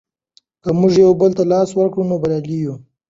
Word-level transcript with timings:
که 0.63 0.69
موږ 0.79 0.93
یو 1.03 1.11
بل 1.21 1.31
ته 1.37 1.43
لاس 1.51 1.69
ورکړو 1.73 2.07
نو 2.09 2.15
بریالي 2.21 2.57
یو. 2.65 2.75